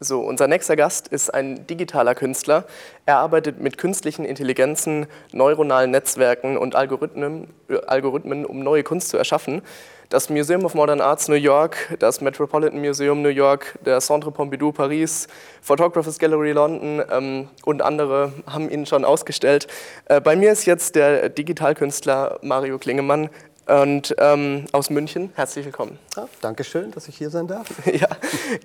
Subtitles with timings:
[0.00, 2.66] So, unser nächster Gast ist ein digitaler Künstler.
[3.04, 9.16] Er arbeitet mit künstlichen Intelligenzen, neuronalen Netzwerken und Algorithmen, äh, Algorithmen, um neue Kunst zu
[9.16, 9.60] erschaffen.
[10.08, 14.70] Das Museum of Modern Arts New York, das Metropolitan Museum New York, der Centre Pompidou
[14.70, 15.26] Paris,
[15.62, 19.66] Photographers Gallery London ähm, und andere haben ihn schon ausgestellt.
[20.04, 23.30] Äh, bei mir ist jetzt der Digitalkünstler Mario Klingemann
[23.68, 25.30] und ähm, aus München.
[25.34, 25.98] Herzlich willkommen.
[26.16, 27.68] Ja, Dankeschön, dass ich hier sein darf.
[27.86, 28.08] ja,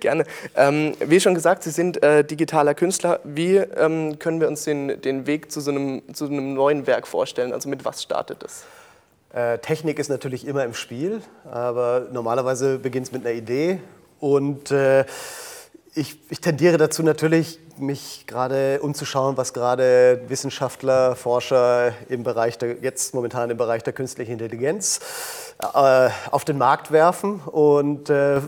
[0.00, 0.24] gerne.
[0.56, 3.20] Ähm, wie schon gesagt, Sie sind äh, digitaler Künstler.
[3.22, 7.06] Wie ähm, können wir uns den, den Weg zu so, einem, zu einem neuen Werk
[7.06, 7.52] vorstellen?
[7.52, 8.64] Also mit was startet es?
[9.34, 13.80] Äh, Technik ist natürlich immer im Spiel, aber normalerweise beginnt es mit einer Idee
[14.20, 15.04] und äh,
[15.94, 22.76] ich, ich, tendiere dazu natürlich, mich gerade umzuschauen, was gerade Wissenschaftler, Forscher im Bereich der,
[22.82, 25.00] jetzt momentan im Bereich der künstlichen Intelligenz
[25.60, 28.40] äh, auf den Markt werfen und äh,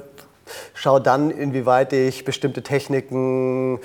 [0.75, 3.81] schaue dann, inwieweit ich bestimmte Techniken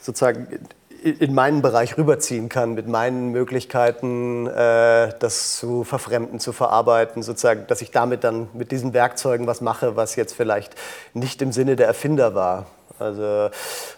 [0.00, 0.68] sozusagen
[1.02, 7.66] in meinen Bereich rüberziehen kann, mit meinen Möglichkeiten, äh, das zu verfremden, zu verarbeiten, sozusagen,
[7.66, 10.74] dass ich damit dann mit diesen Werkzeugen was mache, was jetzt vielleicht
[11.14, 12.66] nicht im Sinne der Erfinder war.
[12.98, 13.48] Also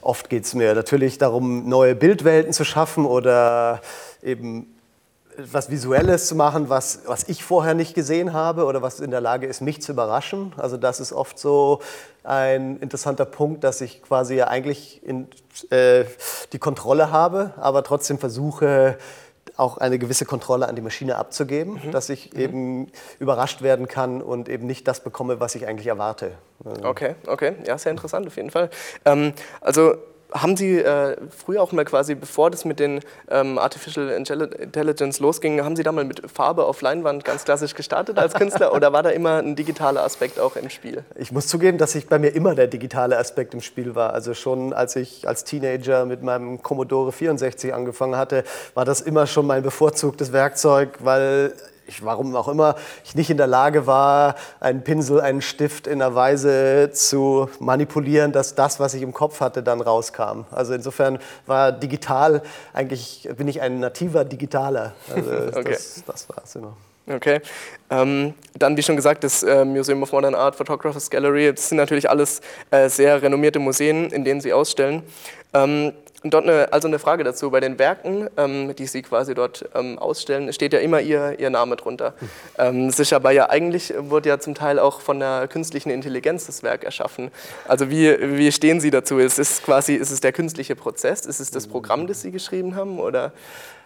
[0.00, 3.80] oft geht es mir natürlich darum, neue Bildwelten zu schaffen oder
[4.22, 4.72] eben
[5.36, 9.20] was Visuelles zu machen, was, was ich vorher nicht gesehen habe oder was in der
[9.20, 10.52] Lage ist, mich zu überraschen.
[10.56, 11.80] Also das ist oft so
[12.24, 15.28] ein interessanter Punkt, dass ich quasi ja eigentlich in,
[15.70, 16.04] äh,
[16.52, 18.98] die Kontrolle habe, aber trotzdem versuche,
[19.56, 21.90] auch eine gewisse Kontrolle an die Maschine abzugeben, mhm.
[21.90, 22.40] dass ich mhm.
[22.40, 26.32] eben überrascht werden kann und eben nicht das bekomme, was ich eigentlich erwarte.
[26.82, 28.70] Okay, okay, ja, sehr interessant auf jeden Fall.
[29.04, 29.96] Ähm, also
[30.32, 35.62] haben Sie äh, früher auch mal quasi, bevor das mit den ähm, Artificial Intelligence losging,
[35.62, 39.02] haben Sie da mal mit Farbe auf Leinwand ganz klassisch gestartet als Künstler oder war
[39.02, 41.04] da immer ein digitaler Aspekt auch im Spiel?
[41.16, 44.12] Ich muss zugeben, dass ich bei mir immer der digitale Aspekt im Spiel war.
[44.12, 49.26] Also schon als ich als Teenager mit meinem Commodore 64 angefangen hatte, war das immer
[49.26, 51.52] schon mein bevorzugtes Werkzeug, weil
[51.86, 56.00] ich, warum auch immer, ich nicht in der Lage war, einen Pinsel, einen Stift in
[56.00, 60.44] einer Weise zu manipulieren, dass das, was ich im Kopf hatte, dann rauskam.
[60.50, 64.92] Also insofern war digital, eigentlich bin ich ein nativer Digitaler.
[65.14, 65.72] Also okay.
[65.72, 66.76] das, das war es immer.
[67.08, 67.40] Okay.
[67.90, 71.78] Ähm, dann, wie schon gesagt, das äh, Museum of Modern Art, Photographers Gallery, das sind
[71.78, 75.02] natürlich alles äh, sehr renommierte Museen, in denen Sie ausstellen.
[75.52, 77.50] Ähm, und dort eine, also eine Frage dazu.
[77.50, 81.50] Bei den Werken, ähm, die Sie quasi dort ähm, ausstellen, steht ja immer Ihr, Ihr
[81.50, 82.14] Name drunter.
[82.58, 86.46] Ähm, es ist aber ja eigentlich, wurde ja zum Teil auch von der künstlichen Intelligenz
[86.46, 87.30] das Werk erschaffen.
[87.66, 89.18] Also wie, wie stehen Sie dazu?
[89.18, 91.26] Ist es quasi, ist es der künstliche Prozess?
[91.26, 93.00] Ist es das Programm, das Sie geschrieben haben?
[93.00, 93.32] Oder?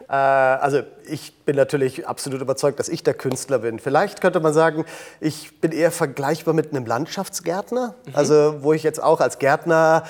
[0.08, 3.78] Äh, also ich bin natürlich absolut überzeugt, dass ich der Künstler bin.
[3.78, 4.84] Vielleicht könnte man sagen,
[5.20, 7.94] ich bin eher vergleichbar mit einem Landschaftsgärtner.
[8.06, 8.12] Mhm.
[8.14, 10.04] Also wo ich jetzt auch als Gärtner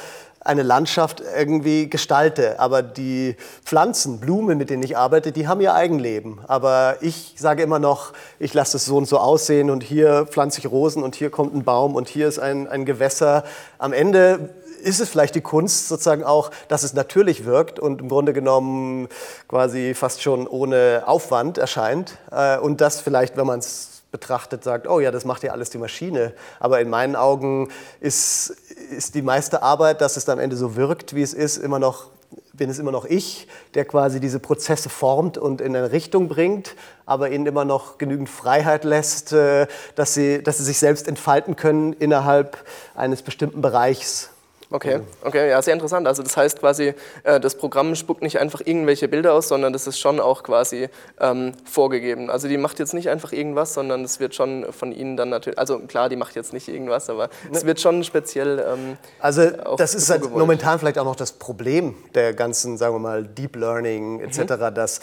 [0.46, 2.58] eine Landschaft irgendwie gestalte.
[2.60, 6.40] Aber die Pflanzen, Blumen, mit denen ich arbeite, die haben ihr Eigenleben.
[6.46, 10.60] Aber ich sage immer noch, ich lasse es so und so aussehen und hier pflanze
[10.60, 13.44] ich Rosen und hier kommt ein Baum und hier ist ein, ein Gewässer.
[13.78, 14.50] Am Ende
[14.82, 19.08] ist es vielleicht die Kunst sozusagen auch, dass es natürlich wirkt und im Grunde genommen
[19.48, 22.18] quasi fast schon ohne Aufwand erscheint.
[22.30, 25.68] Äh, und das vielleicht, wenn man es betrachtet sagt, oh ja, das macht ja alles
[25.68, 26.32] die Maschine.
[26.58, 27.68] Aber in meinen Augen
[28.00, 28.48] ist,
[28.90, 32.06] ist die meiste Arbeit, dass es am Ende so wirkt, wie es ist, immer noch
[32.54, 36.74] bin es immer noch ich, der quasi diese Prozesse formt und in eine Richtung bringt,
[37.04, 41.56] aber ihnen immer noch genügend Freiheit lässt, äh, dass sie, dass sie sich selbst entfalten
[41.56, 44.30] können innerhalb eines bestimmten Bereichs.
[44.70, 46.08] Okay, okay, ja, sehr interessant.
[46.08, 49.86] Also das heißt quasi, äh, das Programm spuckt nicht einfach irgendwelche Bilder aus, sondern das
[49.86, 50.88] ist schon auch quasi
[51.20, 52.30] ähm, vorgegeben.
[52.30, 55.58] Also die macht jetzt nicht einfach irgendwas, sondern es wird schon von Ihnen dann natürlich,
[55.58, 58.58] also klar, die macht jetzt nicht irgendwas, aber es wird schon speziell.
[58.58, 63.00] Ähm, also das ist halt momentan vielleicht auch noch das Problem der ganzen, sagen wir
[63.00, 64.74] mal, Deep Learning etc., mhm.
[64.74, 65.00] dass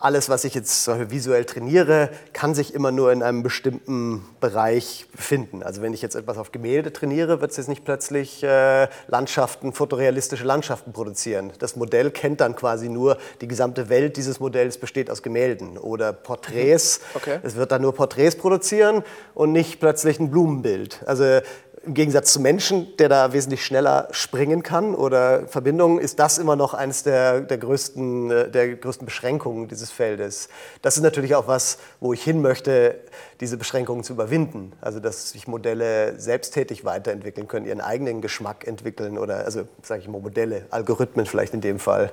[0.00, 5.62] alles, was ich jetzt visuell trainiere, kann sich immer nur in einem bestimmten Bereich befinden.
[5.62, 9.72] Also wenn ich jetzt etwas auf Gemälde trainiere, wird es jetzt nicht plötzlich äh, Landschaften,
[9.72, 11.52] fotorealistische Landschaften produzieren.
[11.58, 16.12] Das Modell kennt dann quasi nur, die gesamte Welt dieses Modells besteht aus Gemälden oder
[16.12, 17.00] Porträts.
[17.14, 17.40] Okay.
[17.42, 19.02] Es wird dann nur Porträts produzieren
[19.34, 21.02] und nicht plötzlich ein Blumenbild.
[21.06, 21.40] Also
[21.88, 26.54] im Gegensatz zu Menschen, der da wesentlich schneller springen kann oder Verbindungen, ist das immer
[26.54, 30.50] noch eines der, der, größten, äh, der größten Beschränkungen dieses Feldes.
[30.82, 32.96] Das ist natürlich auch was, wo ich hin möchte,
[33.40, 34.72] diese Beschränkungen zu überwinden.
[34.80, 40.08] Also dass sich Modelle selbsttätig weiterentwickeln können, ihren eigenen Geschmack entwickeln oder, also sage ich
[40.08, 42.10] mal Modelle, Algorithmen vielleicht in dem Fall.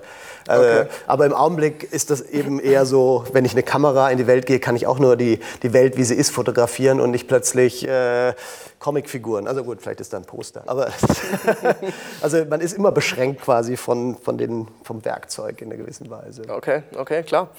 [0.47, 0.79] Äh, okay.
[0.81, 4.27] Äh, aber im Augenblick ist das eben eher so, wenn ich eine Kamera in die
[4.27, 7.27] Welt gehe, kann ich auch nur die, die Welt, wie sie ist, fotografieren und nicht
[7.27, 8.33] plötzlich äh,
[8.79, 9.47] Comicfiguren.
[9.47, 10.63] Also gut, vielleicht ist da ein Poster.
[10.67, 10.91] Aber
[12.21, 16.43] also man ist immer beschränkt quasi von, von den, vom Werkzeug in einer gewissen Weise.
[16.47, 17.49] Okay, okay, klar.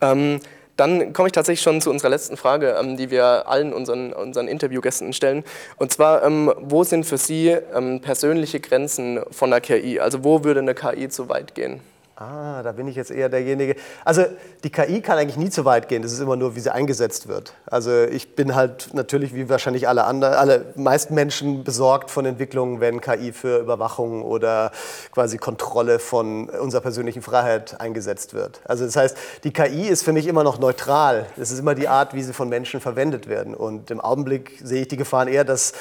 [0.00, 0.40] Ähm,
[0.76, 4.48] dann komme ich tatsächlich schon zu unserer letzten Frage, ähm, die wir allen unseren, unseren
[4.48, 5.44] Interviewgästen stellen.
[5.76, 10.00] Und zwar, ähm, wo sind für Sie ähm, persönliche Grenzen von der KI?
[10.00, 11.80] Also wo würde eine KI zu weit gehen?
[12.18, 13.76] Ah, da bin ich jetzt eher derjenige.
[14.02, 14.24] Also
[14.64, 16.00] die KI kann eigentlich nie zu weit gehen.
[16.00, 17.52] Das ist immer nur, wie sie eingesetzt wird.
[17.66, 22.80] Also ich bin halt natürlich, wie wahrscheinlich alle anderen, alle meisten Menschen besorgt von Entwicklungen,
[22.80, 24.72] wenn KI für Überwachung oder
[25.12, 28.62] quasi Kontrolle von unserer persönlichen Freiheit eingesetzt wird.
[28.64, 31.26] Also das heißt, die KI ist für mich immer noch neutral.
[31.36, 33.54] Es ist immer die Art, wie sie von Menschen verwendet werden.
[33.54, 35.74] Und im Augenblick sehe ich die Gefahren eher, dass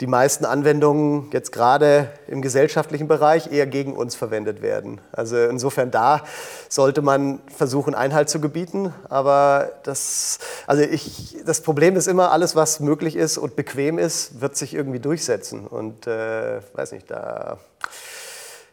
[0.00, 5.00] die meisten Anwendungen jetzt gerade im gesellschaftlichen Bereich eher gegen uns verwendet werden.
[5.12, 6.24] Also insofern da
[6.68, 8.92] sollte man versuchen, Einhalt zu gebieten.
[9.08, 14.40] Aber das, also ich, das Problem ist immer, alles, was möglich ist und bequem ist,
[14.40, 15.66] wird sich irgendwie durchsetzen.
[15.66, 17.58] Und äh, weiß nicht, da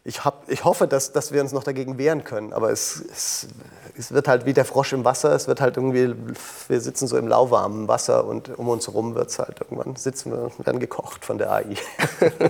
[0.04, 2.52] ich, hab, ich hoffe, dass, dass wir uns noch dagegen wehren können.
[2.52, 3.48] Aber es, es,
[3.96, 5.32] es, wird halt wie der Frosch im Wasser.
[5.32, 6.14] Es wird halt irgendwie,
[6.68, 10.32] wir sitzen so im lauwarmen Wasser und um uns herum wird es halt irgendwann, sitzen
[10.32, 11.76] wir dann gekocht von der AI.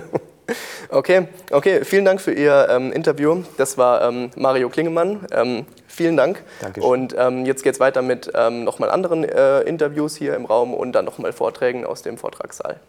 [0.89, 3.43] okay, okay, vielen Dank für Ihr ähm, Interview.
[3.57, 5.27] Das war ähm, Mario Klingemann.
[5.31, 6.43] Ähm, vielen Dank.
[6.59, 6.89] Dankeschön.
[6.89, 10.73] Und ähm, jetzt geht es weiter mit ähm, nochmal anderen äh, Interviews hier im Raum
[10.73, 12.79] und dann nochmal Vorträgen aus dem Vortragssaal.